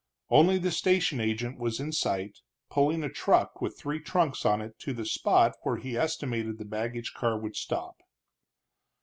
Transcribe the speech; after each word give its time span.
Only 0.31 0.57
the 0.57 0.71
station 0.71 1.19
agent 1.19 1.59
was 1.59 1.79
in 1.79 1.91
sight, 1.91 2.39
pulling 2.71 3.03
a 3.03 3.07
truck 3.07 3.61
with 3.61 3.77
three 3.77 3.99
trunks 3.99 4.47
on 4.47 4.59
it 4.59 4.79
to 4.79 4.93
the 4.93 5.05
spot 5.05 5.53
where 5.61 5.77
he 5.77 5.95
estimated 5.95 6.57
the 6.57 6.65
baggage 6.65 7.13
car 7.13 7.37
would 7.39 7.55
stop. 7.55 7.97